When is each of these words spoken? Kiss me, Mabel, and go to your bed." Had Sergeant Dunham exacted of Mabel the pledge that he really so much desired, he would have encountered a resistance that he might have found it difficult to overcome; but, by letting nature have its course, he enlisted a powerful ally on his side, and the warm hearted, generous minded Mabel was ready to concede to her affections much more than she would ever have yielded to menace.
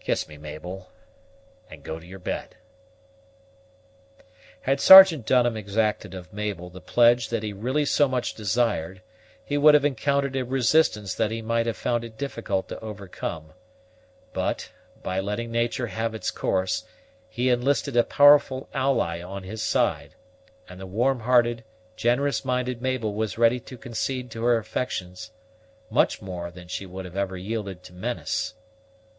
Kiss 0.00 0.26
me, 0.28 0.38
Mabel, 0.38 0.90
and 1.68 1.82
go 1.82 2.00
to 2.00 2.06
your 2.06 2.18
bed." 2.18 2.56
Had 4.62 4.80
Sergeant 4.80 5.26
Dunham 5.26 5.58
exacted 5.58 6.14
of 6.14 6.32
Mabel 6.32 6.70
the 6.70 6.80
pledge 6.80 7.28
that 7.28 7.42
he 7.42 7.52
really 7.52 7.84
so 7.84 8.08
much 8.08 8.32
desired, 8.32 9.02
he 9.44 9.58
would 9.58 9.74
have 9.74 9.84
encountered 9.84 10.36
a 10.36 10.42
resistance 10.46 11.14
that 11.16 11.30
he 11.30 11.42
might 11.42 11.66
have 11.66 11.76
found 11.76 12.02
it 12.02 12.16
difficult 12.16 12.66
to 12.68 12.80
overcome; 12.80 13.52
but, 14.32 14.70
by 15.02 15.20
letting 15.20 15.50
nature 15.52 15.88
have 15.88 16.14
its 16.14 16.30
course, 16.30 16.84
he 17.28 17.50
enlisted 17.50 17.94
a 17.94 18.04
powerful 18.04 18.70
ally 18.72 19.20
on 19.20 19.42
his 19.42 19.62
side, 19.62 20.14
and 20.66 20.80
the 20.80 20.86
warm 20.86 21.20
hearted, 21.20 21.62
generous 21.94 22.42
minded 22.42 22.80
Mabel 22.80 23.12
was 23.12 23.36
ready 23.36 23.60
to 23.60 23.76
concede 23.76 24.30
to 24.30 24.44
her 24.44 24.56
affections 24.56 25.30
much 25.90 26.22
more 26.22 26.50
than 26.50 26.68
she 26.68 26.86
would 26.86 27.04
ever 27.04 27.36
have 27.36 27.44
yielded 27.44 27.82
to 27.82 27.92
menace. 27.92 28.54